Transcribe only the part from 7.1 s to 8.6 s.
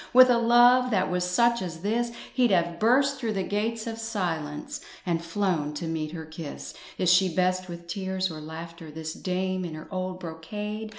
she best with tears or